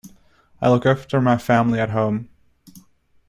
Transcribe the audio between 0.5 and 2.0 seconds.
I look after my family at